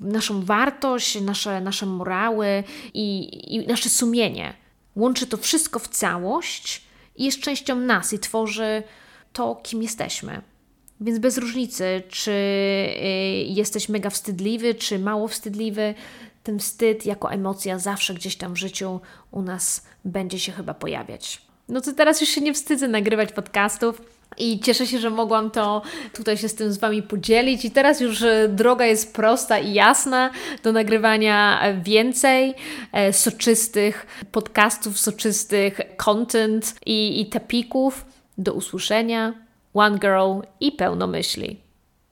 naszą 0.00 0.44
wartość, 0.44 1.20
nasze, 1.20 1.60
nasze 1.60 1.86
morały 1.86 2.64
i, 2.94 3.28
i 3.56 3.66
nasze 3.66 3.88
sumienie. 3.88 4.54
Łączy 4.96 5.26
to 5.26 5.36
wszystko 5.36 5.78
w 5.78 5.88
całość 5.88 6.82
i 7.16 7.24
jest 7.24 7.40
częścią 7.40 7.76
nas 7.76 8.12
i 8.12 8.18
tworzy 8.18 8.82
to, 9.32 9.54
kim 9.54 9.82
jesteśmy. 9.82 10.42
Więc 11.00 11.18
bez 11.18 11.38
różnicy, 11.38 12.02
czy 12.08 12.30
y, 12.30 13.04
jesteś 13.48 13.88
mega 13.88 14.10
wstydliwy, 14.10 14.74
czy 14.74 14.98
mało 14.98 15.28
wstydliwy, 15.28 15.94
ten 16.42 16.58
wstyd 16.58 17.06
jako 17.06 17.32
emocja 17.32 17.78
zawsze 17.78 18.14
gdzieś 18.14 18.36
tam 18.36 18.54
w 18.54 18.58
życiu 18.58 19.00
u 19.30 19.42
nas 19.42 19.86
będzie 20.04 20.38
się 20.38 20.52
chyba 20.52 20.74
pojawiać. 20.74 21.42
No 21.68 21.80
to 21.80 21.92
teraz 21.92 22.20
już 22.20 22.30
się 22.30 22.40
nie 22.40 22.54
wstydzę 22.54 22.88
nagrywać 22.88 23.32
podcastów. 23.32 24.02
I 24.38 24.60
cieszę 24.60 24.86
się, 24.86 24.98
że 24.98 25.10
mogłam 25.10 25.50
to 25.50 25.82
tutaj 26.14 26.36
się 26.36 26.48
z 26.48 26.54
tym 26.54 26.72
z 26.72 26.78
Wami 26.78 27.02
podzielić. 27.02 27.64
I 27.64 27.70
teraz 27.70 28.00
już 28.00 28.22
e, 28.22 28.48
droga 28.48 28.86
jest 28.86 29.14
prosta 29.14 29.58
i 29.58 29.72
jasna 29.72 30.30
do 30.62 30.72
nagrywania 30.72 31.62
więcej 31.82 32.54
e, 32.92 33.12
soczystych 33.12 34.06
podcastów, 34.32 34.98
soczystych 34.98 35.80
content 35.96 36.74
i, 36.86 37.20
i. 37.20 37.30
Do 38.38 38.52
usłyszenia. 38.52 39.34
One 39.74 39.98
Girl 39.98 40.40
i 40.60 40.72
pełno 40.72 41.06
myśli. 41.06 41.71